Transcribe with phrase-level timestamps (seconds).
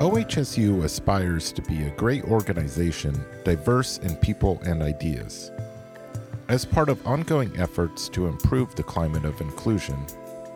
[0.00, 5.52] OHSU aspires to be a great organization, diverse in people and ideas.
[6.48, 10.06] As part of ongoing efforts to improve the climate of inclusion,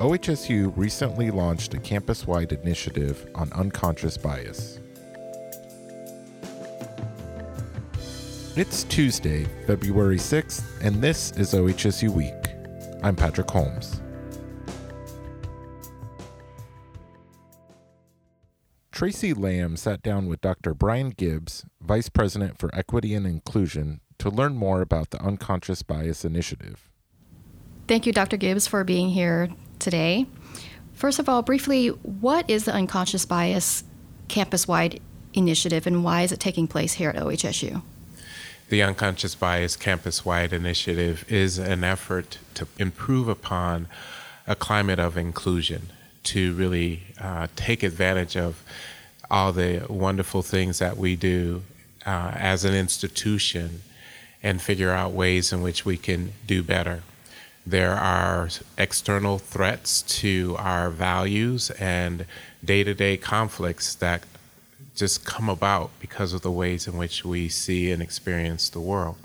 [0.00, 4.80] OHSU recently launched a campus wide initiative on unconscious bias.
[8.56, 12.32] It's Tuesday, February 6th, and this is OHSU Week.
[13.02, 14.00] I'm Patrick Holmes.
[18.94, 20.72] Tracy Lamb sat down with Dr.
[20.72, 26.25] Brian Gibbs, Vice President for Equity and Inclusion, to learn more about the Unconscious Bias
[26.25, 26.89] Initiative.
[27.89, 28.36] Thank you, Dr.
[28.36, 29.48] Gibbs, for being here
[29.80, 30.26] today.
[30.93, 33.83] First of all, briefly, what is the Unconscious Bias
[34.28, 35.00] campus wide
[35.33, 37.83] initiative and why is it taking place here at OHSU?
[38.69, 43.89] The Unconscious Bias campus wide initiative is an effort to improve upon
[44.47, 45.91] a climate of inclusion
[46.24, 48.62] to really uh, take advantage of
[49.30, 51.62] all the wonderful things that we do
[52.06, 53.83] uh, as an institution
[54.42, 57.03] and figure out ways in which we can do better.
[57.66, 62.27] There are external threats to our values and
[62.62, 64.25] day to day conflicts that
[64.94, 69.16] just come about because of the ways in which we see and experience the world.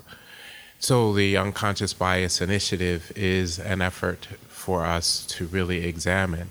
[0.78, 6.50] So, the Unconscious Bias Initiative is an effort for us to really examine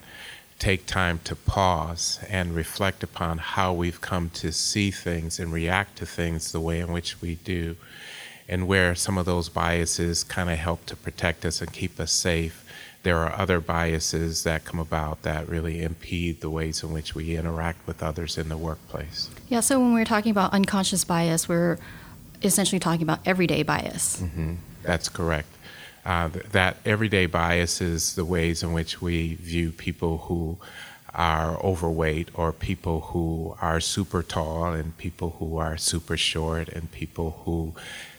[0.60, 5.98] take time to pause and reflect upon how we've come to see things and react
[5.98, 7.78] to things the way in which we do,
[8.48, 12.12] and where some of those biases kind of help to protect us and keep us
[12.12, 12.66] safe.
[13.04, 17.38] There are other biases that come about that really impede the ways in which we
[17.38, 19.30] interact with others in the workplace.
[19.48, 21.80] Yeah, so when we're talking about unconscious bias, we're
[22.44, 24.22] essentially talking about everyday bias.
[24.22, 24.56] Mm-hmm.
[24.84, 25.48] That's correct
[26.10, 30.58] uh, that everyday biases, the ways in which we view people who
[31.14, 36.92] are overweight or people who are super tall and people who are super short and
[36.92, 37.76] people who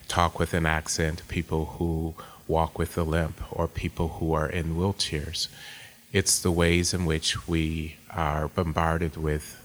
[0.07, 2.15] talk with an accent, people who
[2.47, 5.49] walk with a limp, or people who are in wheelchairs.
[6.13, 9.57] It's the ways in which we are bombarded with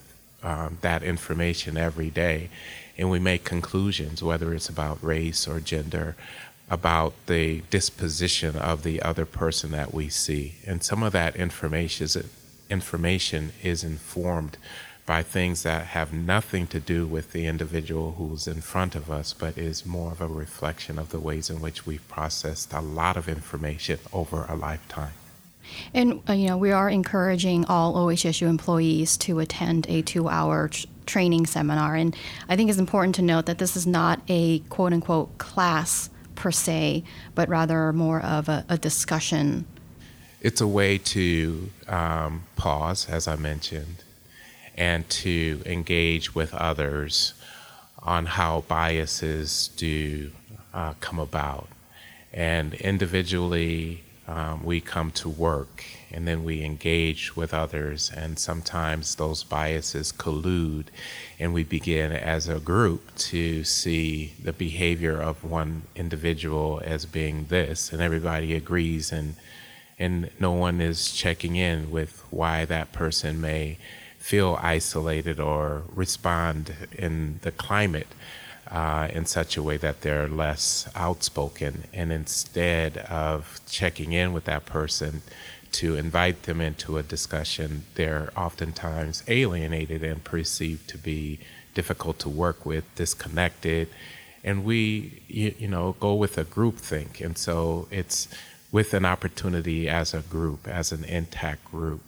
[0.41, 2.49] um, that information every day,
[2.97, 6.15] and we make conclusions, whether it's about race or gender
[6.69, 10.55] about the disposition of the other person that we see.
[10.65, 12.17] And some of that information is,
[12.69, 14.57] information is informed
[15.05, 19.33] by things that have nothing to do with the individual who's in front of us,
[19.33, 23.15] but is more of a reflection of the ways in which we've processed a lot
[23.15, 25.13] of information over a lifetime.
[25.93, 30.87] And uh, you know, we are encouraging all OHSU employees to attend a two-hour tr-
[31.05, 32.15] training seminar, and
[32.49, 37.03] I think it's important to note that this is not a quote-unquote class per se,
[37.33, 39.65] but rather more of a, a discussion.
[40.41, 44.03] It's a way to um, pause, as I mentioned,
[44.75, 47.33] and to engage with others
[47.99, 50.31] on how biases do
[50.73, 51.67] uh, come about.
[52.31, 59.15] And individually, um, we come to work and then we engage with others, and sometimes
[59.15, 60.85] those biases collude,
[61.37, 67.47] and we begin as a group to see the behavior of one individual as being
[67.49, 69.35] this, and everybody agrees, and
[69.99, 73.77] and no one is checking in with why that person may
[74.17, 78.07] feel isolated or respond in the climate
[78.69, 81.83] uh, in such a way that they're less outspoken.
[81.93, 85.21] And instead of checking in with that person
[85.73, 91.39] to invite them into a discussion, they're oftentimes alienated and perceived to be
[91.73, 93.89] difficult to work with, disconnected.
[94.43, 97.19] And we, you, you know, go with a group think.
[97.19, 98.27] And so it's
[98.71, 102.01] with an opportunity as a group, as an intact group,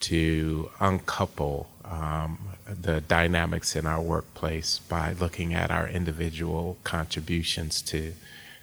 [0.00, 8.14] to uncouple um, the dynamics in our workplace by looking at our individual contributions to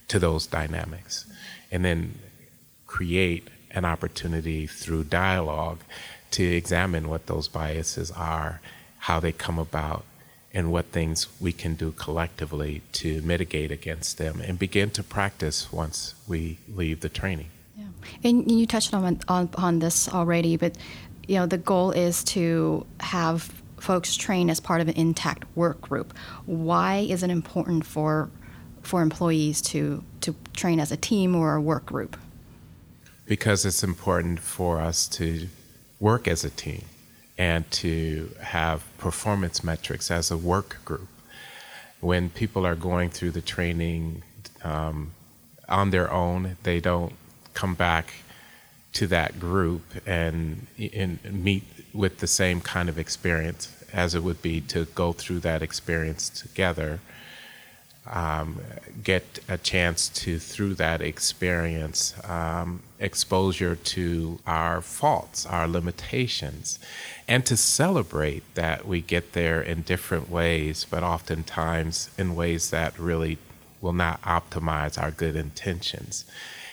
[0.08, 1.26] to those dynamics,
[1.72, 2.18] and then
[2.88, 5.80] create an opportunity through dialogue
[6.32, 8.60] to examine what those biases are,
[8.98, 10.04] how they come about,
[10.52, 15.72] and what things we can do collectively to mitigate against them and begin to practice
[15.72, 17.50] once we leave the training.
[17.78, 17.86] Yeah.
[18.24, 20.76] And you touched on, on, on this already, but
[21.30, 25.80] you know the goal is to have folks train as part of an intact work
[25.80, 26.12] group.
[26.48, 28.32] Why is it important for
[28.82, 32.18] for employees to to train as a team or a work group?
[33.28, 35.48] Because it's important for us to
[36.00, 36.86] work as a team
[37.38, 41.08] and to have performance metrics as a work group.
[42.02, 44.24] When people are going through the training
[44.64, 45.12] um,
[45.68, 47.14] on their own, they don't
[47.54, 48.14] come back
[48.94, 51.64] to that group and, and meet
[51.94, 56.30] with the same kind of experience as it would be to go through that experience
[56.30, 57.00] together.
[58.08, 58.62] Um,
[59.04, 66.80] get a chance to, through that experience, um, exposure to our faults, our limitations,
[67.28, 72.98] and to celebrate that we get there in different ways, but oftentimes in ways that
[72.98, 73.38] really
[73.80, 76.26] will not optimize our good intentions.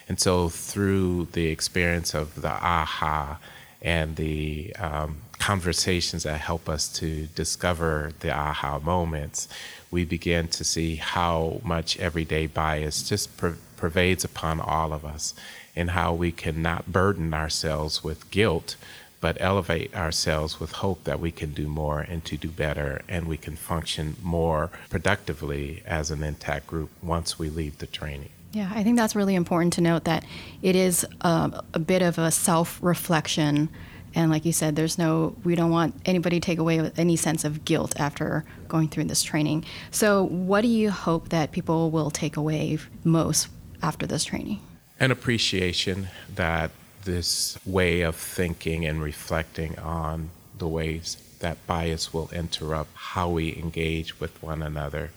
[0.09, 3.39] And so, through the experience of the aha
[3.83, 9.49] and the um, conversations that help us to discover the aha moments,
[9.91, 15.35] we begin to see how much everyday bias just per- pervades upon all of us
[15.75, 18.77] and how we can not burden ourselves with guilt
[19.21, 23.27] but elevate ourselves with hope that we can do more and to do better and
[23.27, 28.36] we can function more productively as an intact group once we leave the training.
[28.57, 30.25] Yeah, I think that's really important to note that
[30.63, 33.69] it is a, a bit of a self reflection.
[34.15, 37.45] And like you said, there's no, we don't want anybody to take away any sense
[37.45, 39.67] of guilt after going through this training.
[39.91, 43.49] So, what do you hope that people will take away most
[43.83, 44.61] after this training?
[44.99, 46.71] An appreciation that
[47.05, 53.55] this way of thinking and reflecting on the ways that bias will interrupt how we
[53.55, 55.11] engage with one another.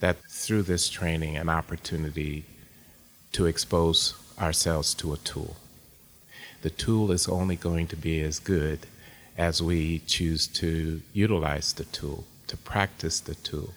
[0.00, 2.44] That through this training, an opportunity
[3.38, 5.54] to expose ourselves to a tool.
[6.62, 8.80] The tool is only going to be as good
[9.36, 13.74] as we choose to utilize the tool, to practice the tool.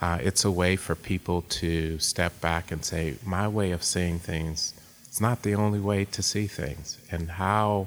[0.00, 4.18] Uh, it's a way for people to step back and say, My way of seeing
[4.18, 4.74] things
[5.08, 6.98] is not the only way to see things.
[7.08, 7.86] And how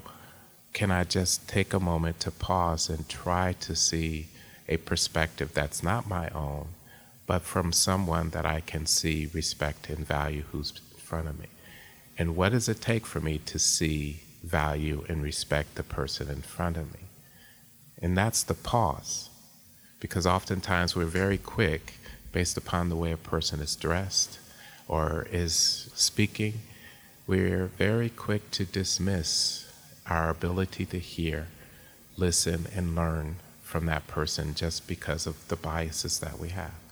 [0.72, 4.28] can I just take a moment to pause and try to see
[4.70, 6.68] a perspective that's not my own,
[7.26, 10.72] but from someone that I can see, respect, and value who's
[11.08, 11.48] front of me?
[12.18, 16.42] And what does it take for me to see, value, and respect the person in
[16.42, 17.06] front of me?
[18.02, 19.30] And that's the pause.
[20.00, 21.94] Because oftentimes we're very quick,
[22.32, 24.40] based upon the way a person is dressed
[24.88, 26.54] or is speaking,
[27.26, 29.66] we're very quick to dismiss
[30.10, 31.48] our ability to hear,
[32.16, 36.87] listen, and learn from that person just because of the biases that we have.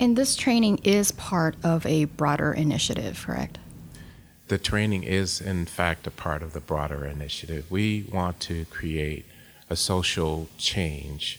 [0.00, 3.58] And this training is part of a broader initiative, correct?
[4.48, 7.70] The training is, in fact, a part of the broader initiative.
[7.70, 9.26] We want to create
[9.68, 11.38] a social change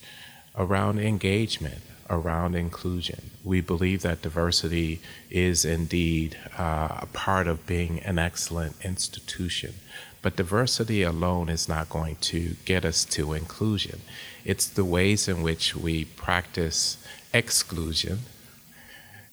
[0.55, 3.31] around engagement, around inclusion.
[3.43, 9.73] We believe that diversity is indeed uh, a part of being an excellent institution.
[10.21, 14.01] But diversity alone is not going to get us to inclusion.
[14.45, 17.03] It's the ways in which we practice
[17.33, 18.19] exclusion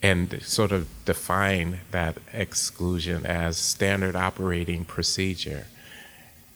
[0.03, 5.67] and sort of define that exclusion as standard operating procedure.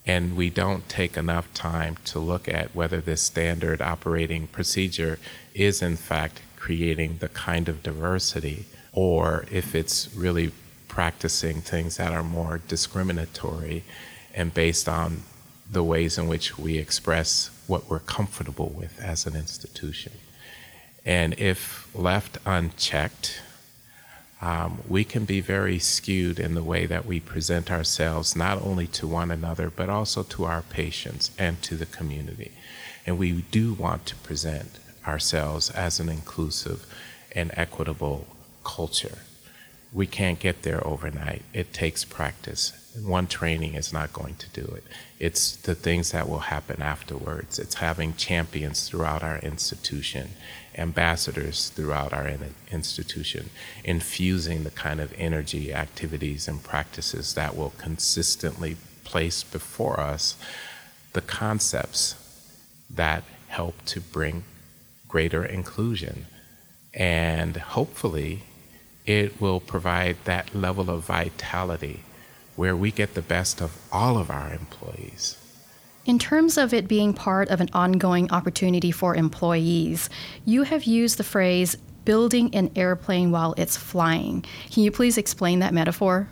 [0.07, 5.19] And we don't take enough time to look at whether this standard operating procedure
[5.55, 10.53] is in fact creating the kind of diversity, or if it's really
[10.87, 13.83] practicing things that are more discriminatory
[14.35, 15.23] and based on
[15.71, 20.13] the ways in which we express what we're comfortable with as an institution.
[21.05, 23.41] And if left unchecked,
[24.41, 28.87] um, we can be very skewed in the way that we present ourselves, not only
[28.89, 32.53] to one another, but also to our patients and to the community.
[33.07, 36.87] And we do want to present ourselves as an inclusive
[37.35, 38.27] and equitable
[38.65, 39.19] culture.
[39.93, 41.43] We can't get there overnight.
[41.53, 42.73] It takes practice.
[43.05, 44.85] One training is not going to do it.
[45.19, 47.59] It's the things that will happen afterwards.
[47.59, 50.31] It's having champions throughout our institution,
[50.77, 52.31] ambassadors throughout our
[52.71, 53.51] institution,
[53.85, 60.37] infusing the kind of energy, activities, and practices that will consistently place before us
[61.13, 62.15] the concepts
[62.89, 64.45] that help to bring
[65.07, 66.27] greater inclusion.
[66.95, 68.45] And hopefully,
[69.07, 72.05] it will provide that level of vitality
[72.57, 75.37] where we get the best of all of our employees.
[76.05, 80.11] In terms of it being part of an ongoing opportunity for employees,
[80.45, 84.45] you have used the phrase building an airplane while it's flying.
[84.73, 86.29] Can you please explain that metaphor?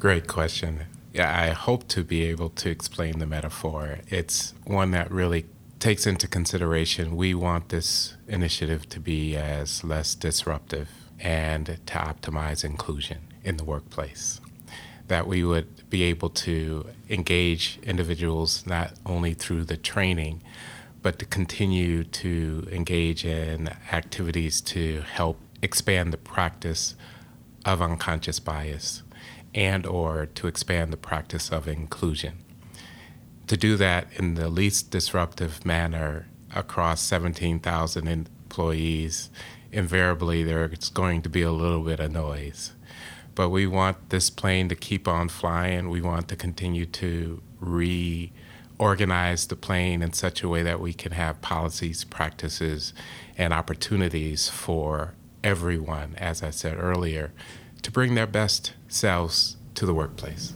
[0.00, 0.80] Great question.
[1.12, 4.00] Yeah, I hope to be able to explain the metaphor.
[4.08, 5.46] It's one that really
[5.78, 12.64] takes into consideration we want this initiative to be as less disruptive and to optimize
[12.64, 14.40] inclusion in the workplace.
[15.08, 20.42] That we would be able to engage individuals not only through the training,
[21.02, 26.94] but to continue to engage in activities to help expand the practice
[27.64, 29.02] of unconscious bias
[29.54, 32.44] and or to expand the practice of inclusion.
[33.46, 39.30] To do that in the least disruptive manner across 17,000 employees,
[39.72, 42.72] invariably there's going to be a little bit of noise.
[43.34, 45.90] But we want this plane to keep on flying.
[45.90, 51.12] We want to continue to reorganize the plane in such a way that we can
[51.12, 52.92] have policies, practices,
[53.36, 57.32] and opportunities for everyone, as I said earlier,
[57.82, 60.54] to bring their best selves to the workplace.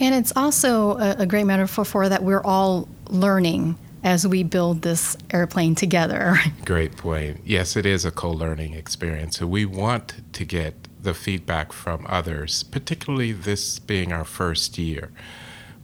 [0.00, 5.16] And it's also a, great metaphor for that we're all learning as we build this
[5.30, 6.36] airplane together.
[6.64, 7.40] Great point.
[7.44, 9.38] Yes, it is a co learning experience.
[9.38, 15.10] So we want to get the feedback from others, particularly this being our first year.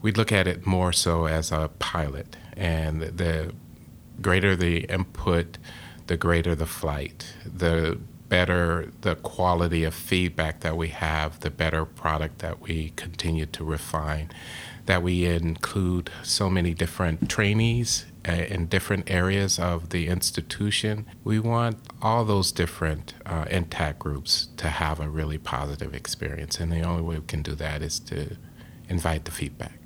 [0.03, 3.53] We look at it more so as a pilot, and the
[4.21, 5.59] greater the input,
[6.07, 7.35] the greater the flight.
[7.45, 7.99] The
[8.29, 13.65] better the quality of feedback that we have, the better product that we continue to
[13.65, 14.31] refine.
[14.87, 21.07] That we include so many different trainees in different areas of the institution.
[21.25, 26.61] We want all those different uh, intact groups to have a really positive experience.
[26.61, 28.37] And the only way we can do that is to
[28.89, 29.79] invite the feedback.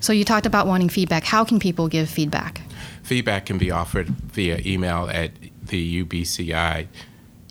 [0.00, 1.24] So, you talked about wanting feedback.
[1.24, 2.62] How can people give feedback?
[3.02, 6.88] Feedback can be offered via email at the UBCI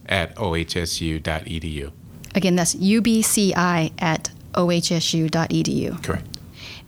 [0.07, 1.91] at ohsu.edu.
[2.35, 3.53] Again, that's ubci
[3.99, 6.03] at ohsu.edu.
[6.03, 6.28] Correct.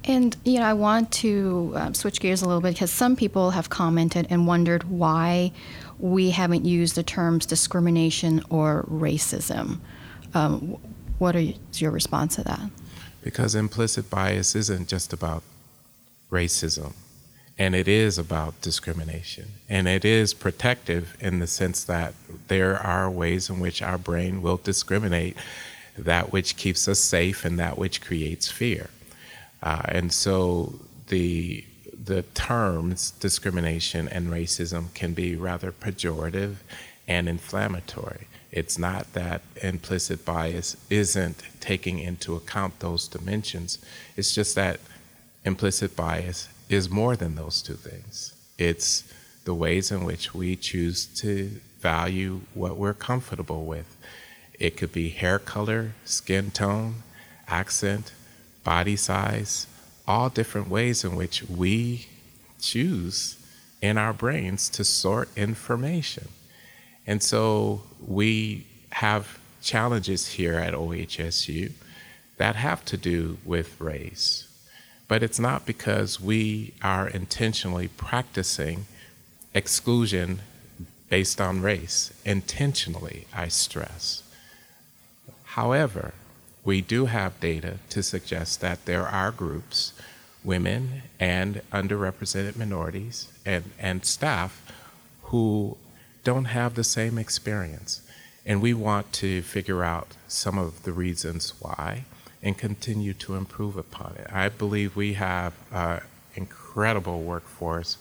[0.04, 3.52] And you know, I want to um, switch gears a little bit because some people
[3.52, 5.52] have commented and wondered why
[6.00, 9.80] we haven't used the terms discrimination or racism.
[10.34, 10.78] Um,
[11.20, 12.62] what is your response to that?
[13.24, 15.44] Because implicit bias isn't just about
[16.32, 16.94] racism.
[17.60, 19.50] And it is about discrimination.
[19.70, 22.16] And it is protective in the sense that
[22.48, 25.38] there are ways in which our brain will discriminate
[25.96, 28.90] that which keeps us safe and that which creates fear.
[29.62, 30.74] Uh, and so
[31.08, 31.64] the
[32.04, 36.56] the terms discrimination and racism can be rather pejorative
[37.08, 38.28] and inflammatory.
[38.52, 43.78] It's not that implicit bias isn't taking into account those dimensions.
[44.18, 44.80] It's just that
[45.46, 48.34] implicit bias is more than those two things.
[48.58, 49.04] It's
[49.46, 53.98] the ways in which we choose to value what we're comfortable with.
[54.60, 57.04] It could be hair color, skin tone,
[57.48, 58.14] accent,
[58.64, 59.68] body size,
[60.08, 62.08] all different ways in which we
[62.60, 63.38] choose
[63.82, 66.28] in our brains to sort information.
[67.08, 71.72] And so we have challenges here at OHSU
[72.38, 74.48] that have to do with race.
[75.08, 78.86] But it's not because we are intentionally practicing
[79.54, 80.42] exclusion
[81.10, 82.14] based on race.
[82.24, 84.24] Intentionally, I stress.
[85.44, 86.14] However,
[86.64, 89.94] we do have data to suggest that there are groups,
[90.44, 94.62] women and underrepresented minorities and, and staff,
[95.24, 95.78] who
[96.24, 98.02] don't have the same experience.
[98.46, 102.06] And we want to figure out some of the reasons why
[102.44, 104.28] and continue to improve upon it.
[104.32, 106.02] I believe we have an
[106.36, 107.98] incredible workforce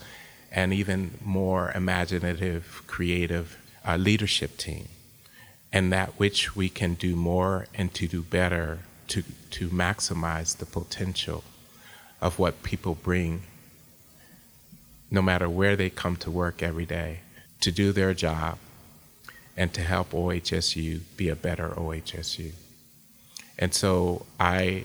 [0.51, 4.89] and even more imaginative, creative uh, leadership team,
[5.73, 10.67] and that which we can do more and to do better to, to maximize the
[10.67, 11.45] potential
[12.21, 13.43] of what people bring,
[15.11, 17.21] no matter where they come to work every day,
[17.61, 18.59] to do their job
[19.57, 22.53] and to help OHSU be a better OHSU.
[23.59, 24.85] And so I,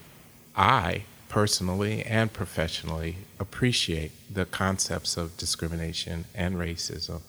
[0.55, 7.21] I personally and professionally appreciate the concepts of discrimination and racism.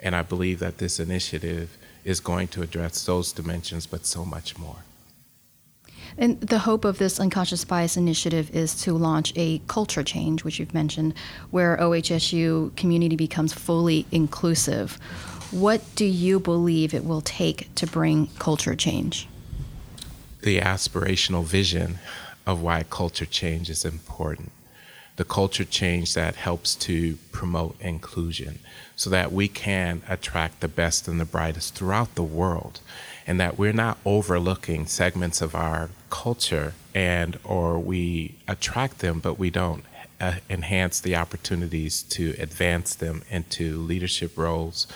[0.00, 4.56] And I believe that this initiative is going to address those dimensions, but so much
[4.56, 4.76] more.
[6.16, 10.58] And the hope of this unconscious bias initiative is to launch a culture change, which
[10.58, 11.12] you've mentioned,
[11.50, 14.98] where OHSU community becomes fully inclusive.
[15.50, 19.28] What do you believe it will take to bring culture change?
[20.46, 21.98] the aspirational vision
[22.46, 24.52] of why culture change is important.
[25.16, 28.58] The culture change that helps to promote inclusion
[28.94, 32.80] so that we can attract the best and the brightest throughout the world
[33.26, 39.38] and that we're not overlooking segments of our culture and or we attract them but
[39.38, 39.84] we don't
[40.20, 44.86] uh, enhance the opportunities to advance them into leadership roles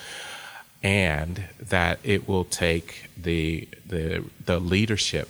[0.83, 5.29] and that it will take the the the leadership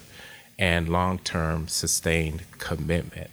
[0.58, 3.32] and long term sustained commitment.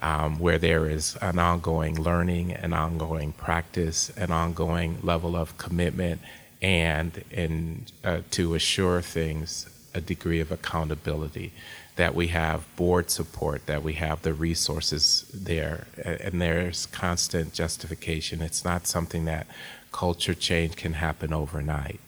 [0.00, 6.20] Um, where there is an ongoing learning, an ongoing practice, an ongoing level of commitment,
[6.60, 11.52] and in, uh, to assure things a degree of accountability
[11.96, 18.42] that we have board support, that we have the resources there, and there's constant justification.
[18.42, 19.46] It's not something that
[19.92, 22.00] culture change can happen overnight.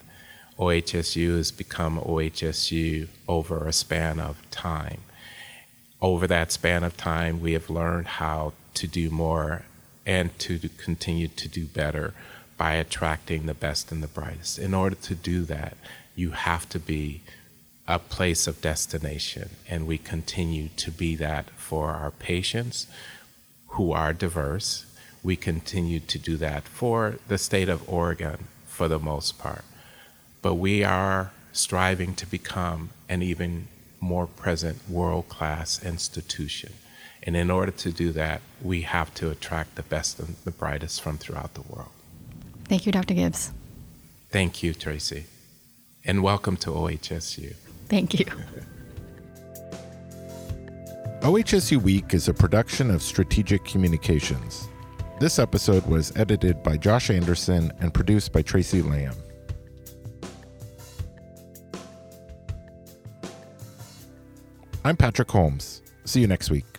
[0.59, 4.99] OHSU has become OHSU over a span of time.
[6.01, 9.63] Over that span of time, we have learned how to do more
[10.05, 12.13] and to continue to do better
[12.57, 14.59] by attracting the best and the brightest.
[14.59, 15.77] In order to do that,
[16.15, 17.21] you have to be
[17.87, 22.87] a place of destination, and we continue to be that for our patients
[23.69, 24.85] who are diverse.
[25.23, 29.65] We continue to do that for the state of Oregon for the most part.
[30.41, 33.67] But we are striving to become an even
[33.99, 36.73] more present world class institution.
[37.23, 41.01] And in order to do that, we have to attract the best and the brightest
[41.01, 41.89] from throughout the world.
[42.65, 43.13] Thank you, Dr.
[43.13, 43.51] Gibbs.
[44.29, 45.25] Thank you, Tracy.
[46.05, 47.55] And welcome to OHSU.
[47.87, 48.25] Thank you.
[51.21, 54.69] OHSU Week is a production of Strategic Communications.
[55.19, 59.15] This episode was edited by Josh Anderson and produced by Tracy Lamb.
[64.89, 65.83] I'm Patrick Holmes.
[66.05, 66.78] See you next week.